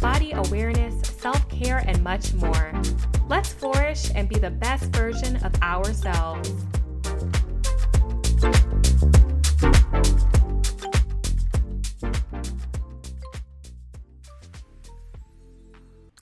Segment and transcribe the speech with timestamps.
[0.00, 2.72] body awareness, self care, and much more.
[3.28, 6.50] Let's flourish and be the best version of ourselves.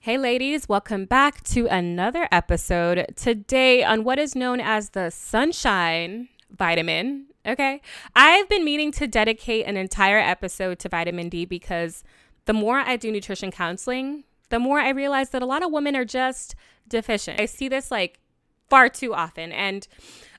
[0.01, 6.29] Hey, ladies, welcome back to another episode today on what is known as the sunshine
[6.49, 7.25] vitamin.
[7.45, 7.81] Okay.
[8.15, 12.03] I've been meaning to dedicate an entire episode to vitamin D because
[12.47, 15.95] the more I do nutrition counseling, the more I realize that a lot of women
[15.95, 16.55] are just
[16.87, 17.39] deficient.
[17.39, 18.19] I see this like
[18.69, 19.87] far too often and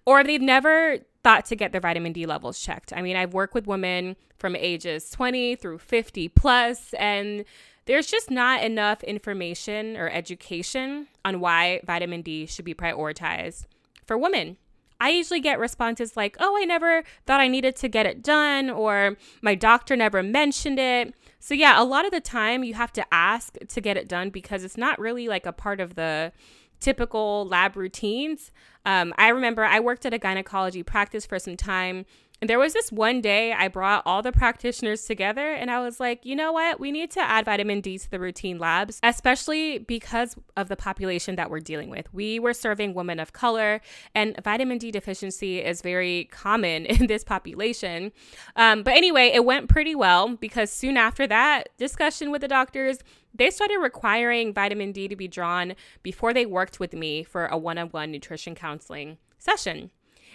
[0.06, 2.94] or they've never thought to get their vitamin D levels checked.
[2.94, 7.44] I mean, I've worked with women from ages 20 through 50 plus and
[7.84, 13.66] there's just not enough information or education on why vitamin D should be prioritized
[14.06, 14.56] for women.
[15.00, 18.68] I usually get responses like, oh, I never thought I needed to get it done,
[18.68, 21.14] or my doctor never mentioned it.
[21.40, 24.30] So, yeah, a lot of the time you have to ask to get it done
[24.30, 26.32] because it's not really like a part of the
[26.80, 28.50] typical lab routines.
[28.86, 32.06] Um, I remember I worked at a gynecology practice for some time
[32.40, 35.98] and there was this one day I brought all the practitioners together and I was
[35.98, 36.78] like, you know what?
[36.78, 41.34] We need to add vitamin D to the routine labs, especially because of the population
[41.34, 42.12] that we're dealing with.
[42.14, 43.80] We were serving women of color,
[44.14, 48.12] and vitamin D deficiency is very common in this population.
[48.54, 52.98] Um, but anyway, it went pretty well because soon after that discussion with the doctors,
[53.34, 57.58] they started requiring vitamin D to be drawn before they worked with me for a
[57.58, 59.90] one on one nutrition counseling session.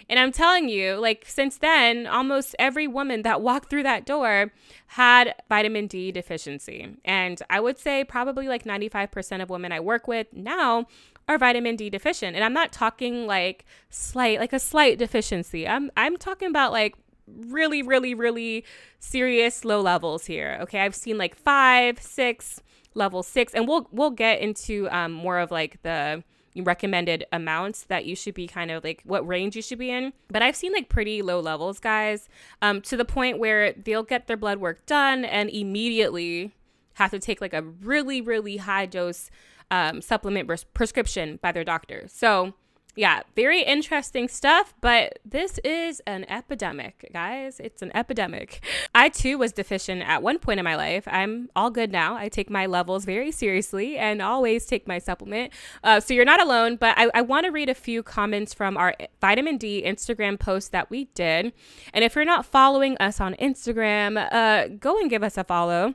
[0.08, 4.52] And I'm telling you, like, since then, almost every woman that walked through that door
[4.88, 6.96] had vitamin D deficiency.
[7.04, 10.86] And I would say probably like 95% of women I work with now
[11.26, 12.36] are vitamin D deficient.
[12.36, 15.66] And I'm not talking like slight, like a slight deficiency.
[15.66, 16.94] I'm, I'm talking about like
[17.26, 18.64] really, really, really
[19.00, 20.58] serious low levels here.
[20.62, 20.80] Okay.
[20.80, 22.60] I've seen like five, six,
[22.96, 26.22] level six, and we'll, we'll get into um, more of like the,
[26.62, 30.12] recommended amounts that you should be kind of like what range you should be in.
[30.28, 32.28] But I've seen like pretty low levels, guys,
[32.62, 36.54] um, to the point where they'll get their blood work done and immediately
[36.94, 39.30] have to take like a really, really high dose
[39.70, 42.04] um, supplement pres- prescription by their doctor.
[42.08, 42.54] So
[42.96, 47.58] yeah, very interesting stuff, but this is an epidemic, guys.
[47.58, 48.64] It's an epidemic.
[48.94, 51.02] I too was deficient at one point in my life.
[51.08, 52.14] I'm all good now.
[52.14, 55.52] I take my levels very seriously and always take my supplement.
[55.82, 58.76] Uh, so you're not alone, but I, I want to read a few comments from
[58.76, 61.52] our vitamin D Instagram post that we did.
[61.92, 65.94] And if you're not following us on Instagram, uh, go and give us a follow.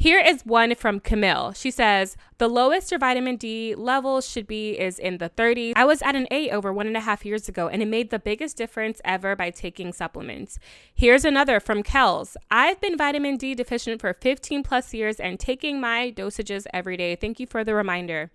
[0.00, 1.52] Here is one from Camille.
[1.54, 5.72] She says, The lowest your vitamin D levels should be is in the 30s.
[5.74, 8.10] I was at an 8 over one and a half years ago, and it made
[8.10, 10.60] the biggest difference ever by taking supplements.
[10.94, 12.36] Here's another from Kels.
[12.48, 17.16] I've been vitamin D deficient for 15 plus years and taking my dosages every day.
[17.16, 18.30] Thank you for the reminder.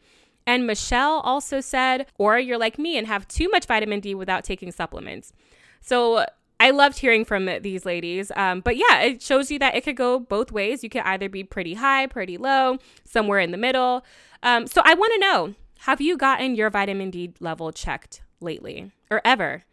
[0.46, 4.44] And Michelle also said, or you're like me and have too much vitamin D without
[4.44, 5.32] taking supplements.
[5.80, 6.26] So
[6.64, 8.32] I loved hearing from these ladies.
[8.38, 10.82] Um, but yeah, it shows you that it could go both ways.
[10.82, 14.06] You could either be pretty high, pretty low, somewhere in the middle.
[14.44, 18.94] Um, so I want to know have you gotten your vitamin D level checked lately
[19.12, 19.64] or ever?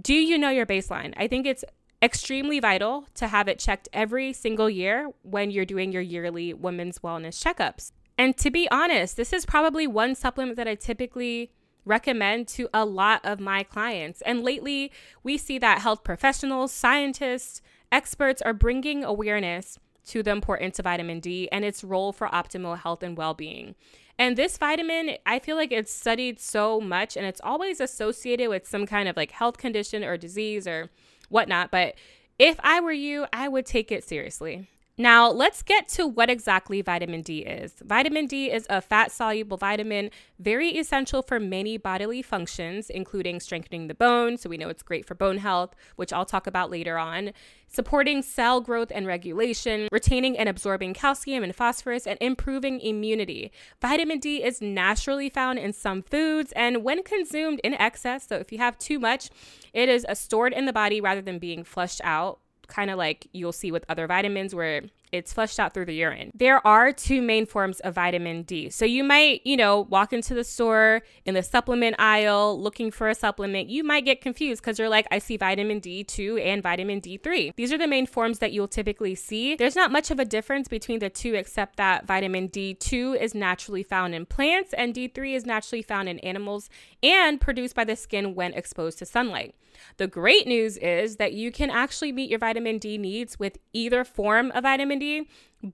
[0.00, 1.12] Do you know your baseline?
[1.18, 1.62] I think it's
[2.00, 7.00] extremely vital to have it checked every single year when you're doing your yearly women's
[7.00, 7.92] wellness checkups.
[8.16, 11.52] And to be honest, this is probably one supplement that I typically
[11.84, 14.22] recommend to a lot of my clients.
[14.22, 14.92] And lately,
[15.22, 21.20] we see that health professionals, scientists, experts are bringing awareness to the importance of vitamin
[21.20, 23.74] D and its role for optimal health and well being.
[24.18, 28.68] And this vitamin, I feel like it's studied so much and it's always associated with
[28.68, 30.90] some kind of like health condition or disease or
[31.30, 31.70] whatnot.
[31.70, 31.94] But
[32.38, 34.68] if I were you, I would take it seriously.
[34.98, 37.72] Now, let's get to what exactly vitamin D is.
[37.82, 43.86] Vitamin D is a fat soluble vitamin, very essential for many bodily functions, including strengthening
[43.86, 44.36] the bone.
[44.36, 47.32] So, we know it's great for bone health, which I'll talk about later on,
[47.66, 53.52] supporting cell growth and regulation, retaining and absorbing calcium and phosphorus, and improving immunity.
[53.80, 58.52] Vitamin D is naturally found in some foods, and when consumed in excess, so if
[58.52, 59.30] you have too much,
[59.72, 62.40] it is stored in the body rather than being flushed out
[62.70, 64.82] kind of like you'll see with other vitamins where
[65.12, 66.30] it's flushed out through the urine.
[66.34, 68.70] There are two main forms of vitamin D.
[68.70, 73.08] So you might, you know, walk into the store in the supplement aisle looking for
[73.08, 73.68] a supplement.
[73.68, 77.54] You might get confused because you're like, I see vitamin D2 and vitamin D3.
[77.56, 79.56] These are the main forms that you'll typically see.
[79.56, 83.82] There's not much of a difference between the two except that vitamin D2 is naturally
[83.82, 86.70] found in plants and D3 is naturally found in animals
[87.02, 89.54] and produced by the skin when exposed to sunlight.
[89.96, 94.04] The great news is that you can actually meet your vitamin D needs with either
[94.04, 94.98] form of vitamin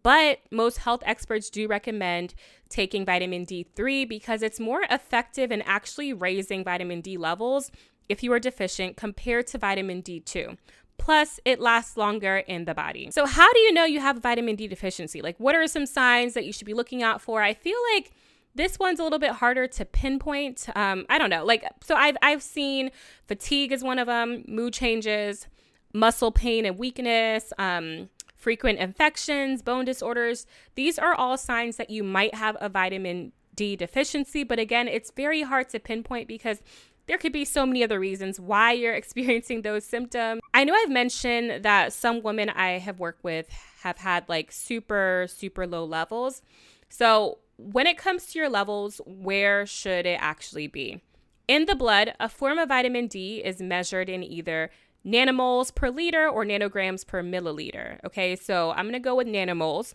[0.03, 2.35] But most health experts do recommend
[2.69, 7.71] taking vitamin D3 because it's more effective in actually raising vitamin D levels
[8.09, 10.57] if you are deficient compared to vitamin D2.
[10.99, 13.11] Plus, it lasts longer in the body.
[13.11, 15.21] So, how do you know you have vitamin D deficiency?
[15.21, 17.43] Like, what are some signs that you should be looking out for?
[17.43, 18.13] I feel like
[18.55, 20.67] this one's a little bit harder to pinpoint.
[20.75, 21.45] Um, I don't know.
[21.45, 22.91] Like, so I've I've seen
[23.29, 25.47] fatigue is one of them, mood changes,
[25.93, 30.47] muscle pain and weakness, um, frequent infections, bone disorders.
[30.75, 34.45] These are all signs that you might have a vitamin D deficiency.
[34.45, 36.63] But again, it's very hard to pinpoint because
[37.07, 40.41] there could be so many other reasons why you're experiencing those symptoms.
[40.55, 43.49] I know I've mentioned that some women I have worked with
[43.81, 46.43] have had like super, super low levels.
[46.89, 51.01] So when it comes to your levels, where should it actually be?
[51.49, 54.71] In the blood, a form of vitamin D is measured in either
[55.07, 57.99] nanomoles per liter or nanograms per milliliter.
[58.05, 59.95] Okay, so I'm gonna go with nanomoles.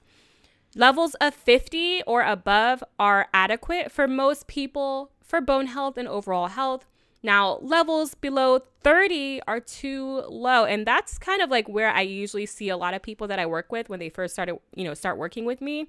[0.76, 6.48] Levels of 50 or above are adequate for most people for bone health and overall
[6.48, 6.88] health.
[7.24, 10.64] Now, levels below 30 are too low.
[10.64, 13.46] And that's kind of like where I usually see a lot of people that I
[13.46, 15.88] work with when they first started, you know, start working with me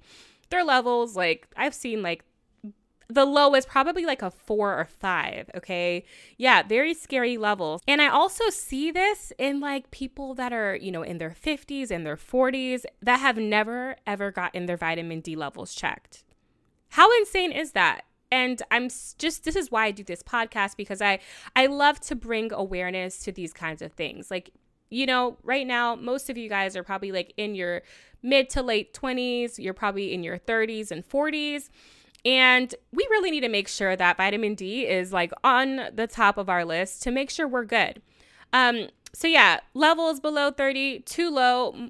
[0.53, 2.23] their levels, like I've seen like
[3.13, 5.49] the low is probably like a four or five.
[5.55, 6.05] Okay.
[6.37, 7.81] Yeah, very scary levels.
[7.87, 11.91] And I also see this in like people that are, you know, in their 50s
[11.91, 16.23] and their 40s that have never, ever gotten their vitamin D levels checked.
[16.89, 18.01] How insane is that?
[18.31, 21.19] And I'm just this is why I do this podcast because I
[21.55, 24.31] I love to bring awareness to these kinds of things.
[24.31, 24.51] Like
[24.89, 27.81] you know, right now, most of you guys are probably like in your
[28.21, 31.69] mid to late 20s, you're probably in your 30s and 40s.
[32.25, 36.37] And we really need to make sure that vitamin D is like on the top
[36.37, 38.01] of our list to make sure we're good.
[38.53, 41.89] Um, so, yeah, levels below 30, too low.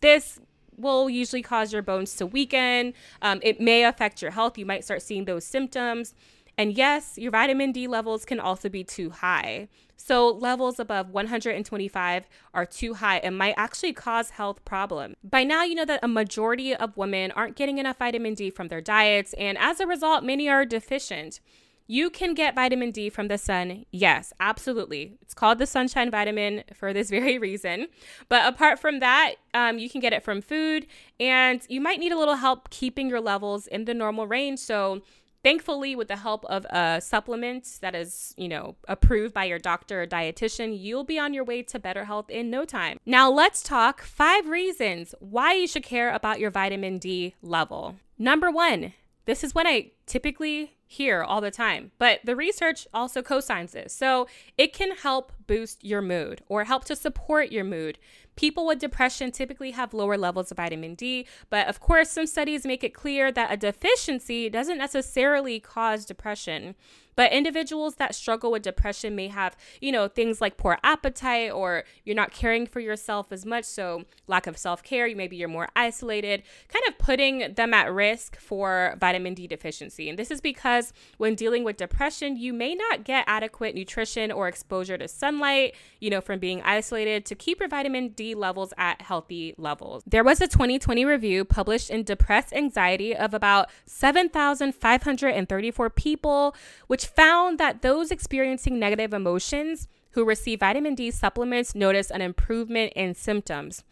[0.00, 0.38] This
[0.76, 2.94] will usually cause your bones to weaken.
[3.22, 4.56] Um, it may affect your health.
[4.56, 6.14] You might start seeing those symptoms.
[6.60, 9.68] And yes, your vitamin D levels can also be too high.
[9.96, 15.16] So, levels above 125 are too high and might actually cause health problems.
[15.24, 18.68] By now, you know that a majority of women aren't getting enough vitamin D from
[18.68, 21.40] their diets, and as a result, many are deficient.
[21.86, 23.86] You can get vitamin D from the sun.
[23.90, 25.16] Yes, absolutely.
[25.22, 27.86] It's called the sunshine vitamin for this very reason.
[28.28, 30.86] But apart from that, um, you can get it from food,
[31.18, 34.58] and you might need a little help keeping your levels in the normal range.
[34.58, 35.00] So,
[35.42, 40.02] Thankfully, with the help of a supplement that is, you know, approved by your doctor
[40.02, 42.98] or dietitian, you'll be on your way to better health in no time.
[43.06, 47.96] Now, let's talk five reasons why you should care about your vitamin D level.
[48.18, 48.92] Number one,
[49.24, 53.92] this is what I typically hear all the time, but the research also co-signs this.
[53.92, 54.26] So
[54.58, 57.98] it can help boost your mood or help to support your mood.
[58.40, 62.64] People with depression typically have lower levels of vitamin D, but of course, some studies
[62.64, 66.74] make it clear that a deficiency doesn't necessarily cause depression.
[67.20, 71.84] But individuals that struggle with depression may have, you know, things like poor appetite or
[72.02, 73.66] you're not caring for yourself as much.
[73.66, 77.92] So, lack of self care, you maybe you're more isolated, kind of putting them at
[77.92, 80.08] risk for vitamin D deficiency.
[80.08, 84.48] And this is because when dealing with depression, you may not get adequate nutrition or
[84.48, 89.02] exposure to sunlight, you know, from being isolated to keep your vitamin D levels at
[89.02, 90.02] healthy levels.
[90.06, 96.56] There was a 2020 review published in Depressed Anxiety of about 7,534 people,
[96.86, 102.92] which found that those experiencing negative emotions who receive vitamin D supplements notice an improvement
[102.96, 103.84] in symptoms.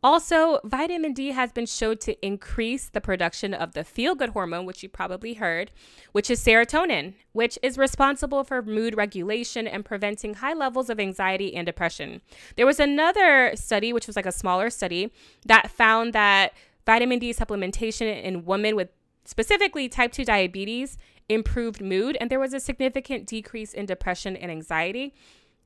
[0.00, 4.64] Also, vitamin D has been shown to increase the production of the feel good hormone,
[4.64, 5.72] which you probably heard,
[6.12, 11.54] which is serotonin, which is responsible for mood regulation and preventing high levels of anxiety
[11.54, 12.20] and depression.
[12.56, 15.12] There was another study, which was like a smaller study,
[15.46, 16.52] that found that
[16.86, 18.90] vitamin D supplementation in women with
[19.24, 20.96] specifically type 2 diabetes
[21.28, 25.14] improved mood and there was a significant decrease in depression and anxiety.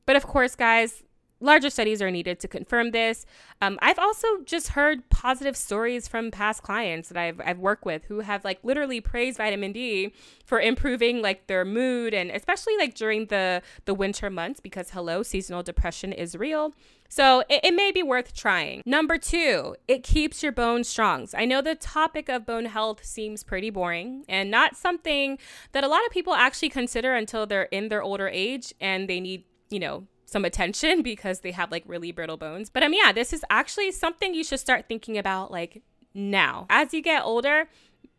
[0.05, 1.03] But of course, guys,
[1.43, 3.25] larger studies are needed to confirm this.
[3.61, 8.05] Um, I've also just heard positive stories from past clients that I've, I've worked with
[8.05, 10.13] who have like literally praised vitamin D
[10.45, 15.21] for improving like their mood and especially like during the the winter months because hello
[15.21, 16.73] seasonal depression is real.
[17.09, 18.81] So it, it may be worth trying.
[18.85, 21.27] Number two, it keeps your bones strong.
[21.35, 25.37] I know the topic of bone health seems pretty boring and not something
[25.73, 29.19] that a lot of people actually consider until they're in their older age and they
[29.19, 32.69] need, you know, some attention because they have like really brittle bones.
[32.69, 35.81] But um yeah, this is actually something you should start thinking about like
[36.13, 36.65] now.
[36.69, 37.69] As you get older,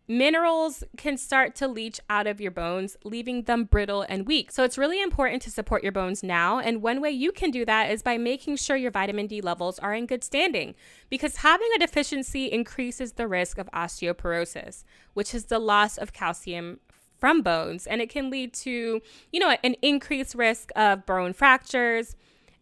[0.07, 4.51] minerals can start to leach out of your bones, leaving them brittle and weak.
[4.51, 6.59] So it's really important to support your bones now.
[6.59, 9.79] And one way you can do that is by making sure your vitamin D levels
[9.79, 10.75] are in good standing,
[11.09, 16.81] because having a deficiency increases the risk of osteoporosis, which is the loss of calcium
[17.25, 19.01] from bones and it can lead to,
[19.33, 22.17] you know, an increased risk of bone fractures.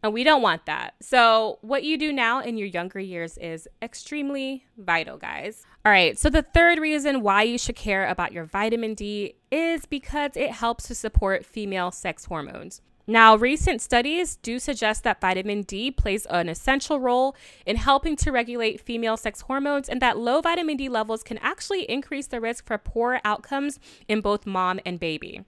[0.04, 0.94] And we don't want that.
[1.00, 5.64] So, what you do now in your younger years is extremely vital, guys.
[5.84, 9.84] All right, so the third reason why you should care about your vitamin D is
[9.84, 12.82] because it helps to support female sex hormones.
[13.06, 17.34] Now, recent studies do suggest that vitamin D plays an essential role
[17.66, 21.82] in helping to regulate female sex hormones, and that low vitamin D levels can actually
[21.90, 25.40] increase the risk for poor outcomes in both mom and baby.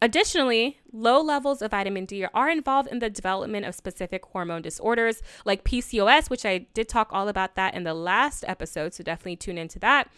[0.00, 5.22] Additionally, low levels of vitamin D are involved in the development of specific hormone disorders
[5.44, 9.36] like PCOS, which I did talk all about that in the last episode, so definitely
[9.36, 10.10] tune into that.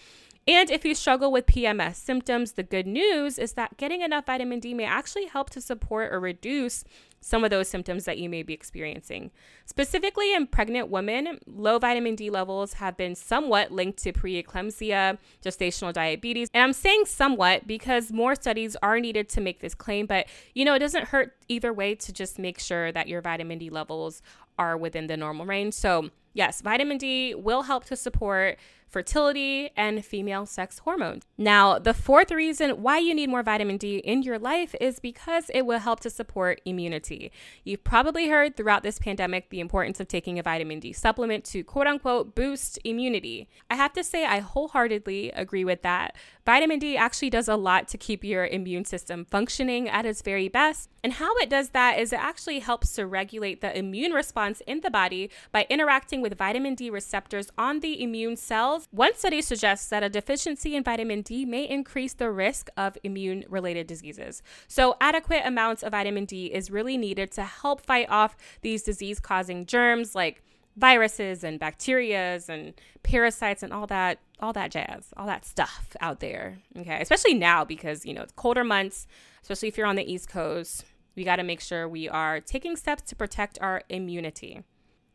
[0.49, 4.61] And if you struggle with PMS symptoms, the good news is that getting enough vitamin
[4.61, 6.85] D may actually help to support or reduce
[7.21, 9.33] some of those symptoms that you may be experiencing.
[9.65, 15.93] Specifically in pregnant women, low vitamin D levels have been somewhat linked to preeclampsia, gestational
[15.93, 16.49] diabetes.
[16.55, 20.65] And I'm saying somewhat because more studies are needed to make this claim, but you
[20.65, 24.23] know, it doesn't hurt either way to just make sure that your vitamin D levels
[24.59, 25.75] are within the normal range.
[25.75, 28.59] So, yes, vitamin D will help to support
[28.89, 31.23] fertility, and female sex hormones.
[31.37, 35.51] Now, the fourth reason why you need more vitamin D in your life is because
[35.53, 37.31] it will help to support immunity.
[37.65, 41.63] You've probably heard throughout this pandemic the importance of taking a vitamin D supplement to
[41.65, 43.49] quote unquote boost immunity.
[43.69, 46.17] I have to say, I wholeheartedly agree with that.
[46.47, 50.47] Vitamin D actually does a lot to keep your immune system functioning at its very
[50.47, 50.89] best.
[51.03, 54.81] And how it does that is it actually helps to regulate the immune response in
[54.83, 58.87] the body by interacting with vitamin D receptors on the immune cells.
[58.93, 63.45] One study suggests that a deficiency in vitamin D may increase the risk of immune
[63.49, 64.41] related diseases.
[64.69, 69.19] So, adequate amounts of vitamin D is really needed to help fight off these disease
[69.19, 70.45] causing germs like
[70.77, 76.21] viruses and bacterias and parasites and all that all that jazz all that stuff out
[76.21, 79.07] there okay especially now because you know it's colder months
[79.43, 82.77] especially if you're on the east coast we got to make sure we are taking
[82.77, 84.63] steps to protect our immunity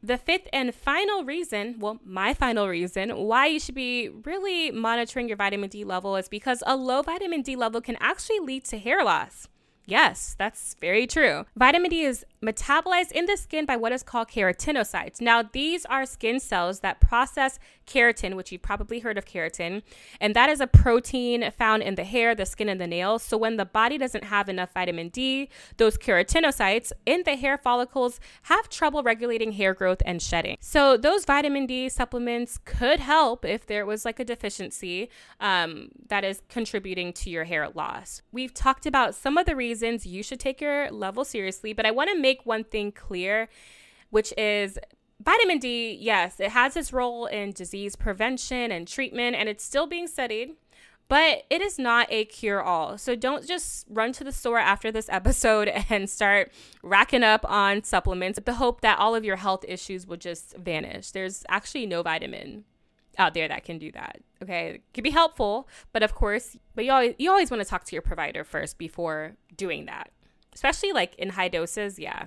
[0.04, 5.28] the fifth and final reason, well, my final reason why you should be really monitoring
[5.28, 8.80] your vitamin D level is because a low vitamin D level can actually lead to
[8.80, 9.48] hair loss.
[9.86, 11.46] Yes, that's very true.
[11.56, 15.22] Vitamin D is metabolized in the skin by what is called keratinocytes.
[15.22, 19.84] Now, these are skin cells that process keratin, which you've probably heard of keratin,
[20.20, 23.24] and that is a protein found in the hair, the skin, and the nails.
[23.24, 28.20] So, when the body doesn't have enough vitamin D, those keratinocytes in the hair follicles
[28.44, 30.58] have trouble regulating hair growth and shedding.
[30.60, 36.24] So, those vitamin D supplements could help if there was like a deficiency um, that
[36.24, 38.22] is contributing to your hair loss.
[38.32, 41.92] We've talked about some of the reasons you should take your level seriously, but I
[41.92, 43.50] want to make make one thing clear,
[44.10, 44.78] which is
[45.22, 49.88] vitamin D, yes, it has its role in disease prevention and treatment, and it's still
[49.88, 50.52] being studied,
[51.08, 52.98] but it is not a cure all.
[52.98, 57.84] So don't just run to the store after this episode and start racking up on
[57.84, 61.12] supplements with the hope that all of your health issues will just vanish.
[61.12, 62.64] There's actually no vitamin
[63.18, 64.22] out there that can do that.
[64.42, 67.70] Okay, it can be helpful, but of course, but you always you always want to
[67.70, 70.10] talk to your provider first before doing that
[70.54, 72.26] especially like in high doses, yeah,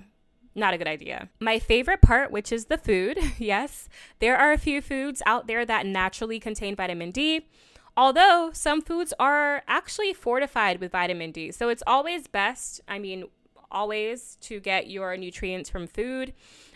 [0.55, 1.29] not a good idea.
[1.39, 3.89] My favorite part, which is the food, yes,
[4.19, 7.45] there are a few foods out there that naturally contain vitamin D.
[7.97, 11.51] Although some foods are actually fortified with vitamin D.
[11.51, 13.25] So it's always best, I mean,
[13.71, 16.33] always to get your nutrients from food.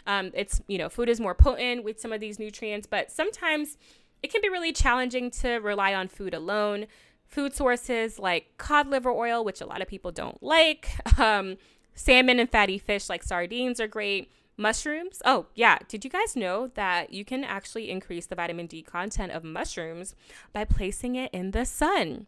[0.08, 3.78] Um, it's, you know, food is more potent with some of these nutrients, but sometimes
[4.24, 6.88] it can be really challenging to rely on food alone
[7.30, 10.90] food sources like cod liver oil, which a lot of people don't like.
[11.20, 11.58] Um,
[11.96, 14.32] salmon and fatty fish like sardines are great.
[14.56, 15.22] Mushrooms.
[15.26, 15.80] Oh, yeah.
[15.88, 20.16] Did you guys know that you can actually increase the vitamin D content of mushrooms
[20.54, 22.28] by placing it in the sun?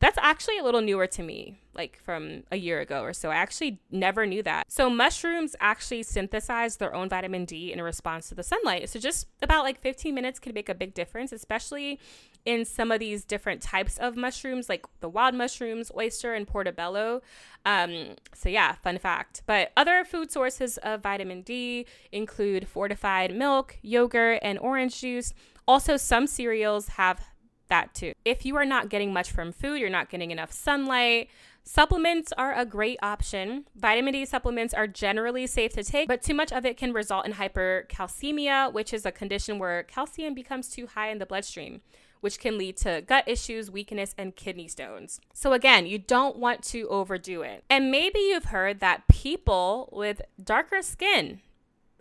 [0.00, 3.30] That's actually a little newer to me, like from a year ago or so.
[3.30, 4.70] I actually never knew that.
[4.70, 8.88] So, mushrooms actually synthesize their own vitamin D in response to the sunlight.
[8.88, 11.98] So, just about like 15 minutes can make a big difference, especially
[12.44, 17.22] in some of these different types of mushrooms, like the wild mushrooms, oyster, and portobello.
[17.64, 19.42] Um, so, yeah, fun fact.
[19.46, 25.32] But other food sources of vitamin D include fortified milk, yogurt, and orange juice.
[25.66, 27.20] Also, some cereals have
[27.74, 28.12] that too.
[28.24, 31.28] If you are not getting much from food, you're not getting enough sunlight,
[31.66, 33.64] Supplements are a great option.
[33.74, 37.24] Vitamin D supplements are generally safe to take, but too much of it can result
[37.24, 41.80] in hypercalcemia, which is a condition where calcium becomes too high in the bloodstream,
[42.20, 45.22] which can lead to gut issues, weakness, and kidney stones.
[45.32, 47.64] So, again, you don't want to overdo it.
[47.70, 51.40] And maybe you've heard that people with darker skin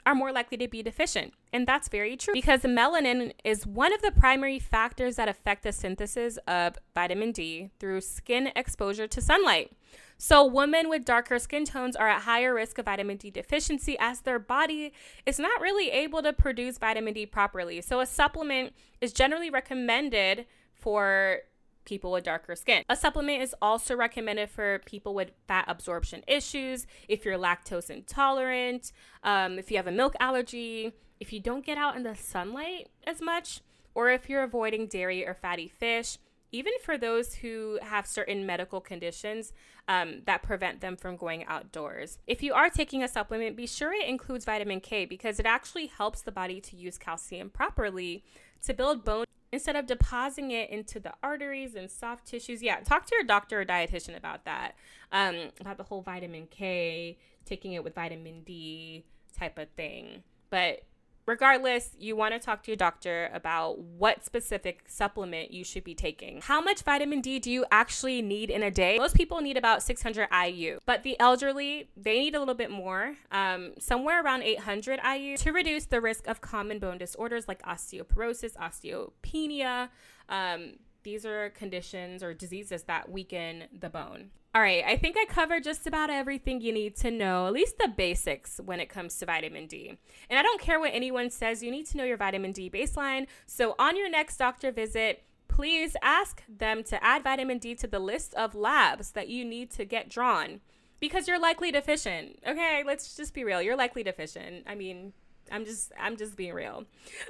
[0.06, 1.34] are more likely to be deficient.
[1.52, 5.72] And that's very true because melanin is one of the primary factors that affect the
[5.72, 9.72] synthesis of vitamin D through skin exposure to sunlight.
[10.18, 14.22] So, women with darker skin tones are at higher risk of vitamin D deficiency as
[14.22, 14.94] their body
[15.26, 17.82] is not really able to produce vitamin D properly.
[17.82, 21.40] So, a supplement is generally recommended for
[21.86, 22.84] people with darker skin.
[22.90, 28.92] A supplement is also recommended for people with fat absorption issues, if you're lactose intolerant,
[29.24, 32.90] um, if you have a milk allergy, if you don't get out in the sunlight
[33.06, 33.62] as much,
[33.96, 36.18] or if you're avoiding dairy or fatty fish.
[36.52, 39.54] Even for those who have certain medical conditions
[39.88, 42.20] um, that prevent them from going outdoors.
[42.28, 45.88] If you are taking a supplement, be sure it includes vitamin K because it actually
[45.88, 48.24] helps the body to use calcium properly
[48.66, 49.23] to build bone
[49.54, 52.64] instead of depositing it into the arteries and soft tissues.
[52.64, 54.74] Yeah, talk to your doctor or dietitian about that,
[55.12, 59.06] um, about the whole vitamin K, taking it with vitamin D
[59.38, 60.24] type of thing.
[60.50, 60.82] But
[61.26, 65.96] Regardless, you want to talk to your doctor about what specific supplement you should be
[65.96, 66.42] taking.
[66.42, 68.98] How much vitamin D do you actually need in a day?
[68.98, 73.16] Most people need about 600 IU, but the elderly, they need a little bit more,
[73.32, 78.58] um, somewhere around 800 IU to reduce the risk of common bone disorders like osteoporosis,
[78.58, 79.90] osteopenia.
[80.28, 84.32] Um, these are conditions or diseases that weaken the bone.
[84.56, 87.80] All right, I think I covered just about everything you need to know, at least
[87.80, 89.98] the basics when it comes to vitamin D.
[90.30, 93.26] And I don't care what anyone says, you need to know your vitamin D baseline.
[93.48, 98.00] So on your next doctor visit, please ask them to add vitamin D to the
[98.00, 100.62] list of labs that you need to get drawn
[101.00, 102.40] because you're likely deficient.
[102.48, 103.62] Okay, let's just be real.
[103.62, 104.66] You're likely deficient.
[104.68, 105.14] I mean,
[105.52, 106.86] I'm just I'm just being real.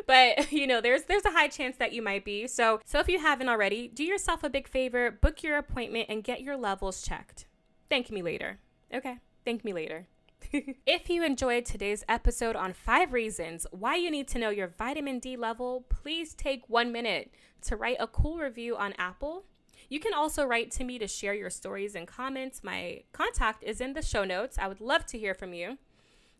[0.05, 2.47] But, you know, there's there's a high chance that you might be.
[2.47, 6.23] So, so if you haven't already, do yourself a big favor, book your appointment and
[6.23, 7.45] get your levels checked.
[7.89, 8.59] Thank me later.
[8.93, 9.17] Okay?
[9.45, 10.07] Thank me later.
[10.85, 15.19] if you enjoyed today's episode on 5 reasons why you need to know your vitamin
[15.19, 19.45] D level, please take 1 minute to write a cool review on Apple.
[19.89, 22.63] You can also write to me to share your stories and comments.
[22.63, 24.57] My contact is in the show notes.
[24.57, 25.77] I would love to hear from you.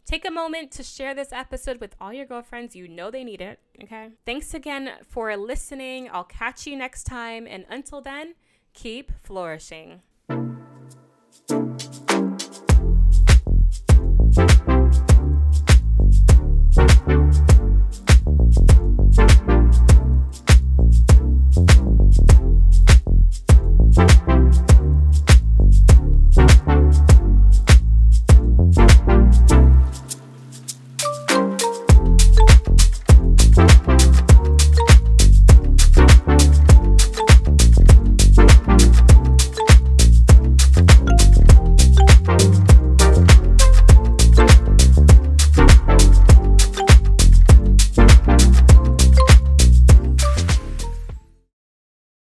[0.06, 2.76] Take a moment to share this episode with all your girlfriends.
[2.76, 3.60] You know they need it.
[3.82, 4.10] Okay.
[4.26, 6.10] Thanks again for listening.
[6.12, 7.48] I'll catch you next time.
[7.48, 8.36] And until then,
[8.74, 10.02] keep flourishing.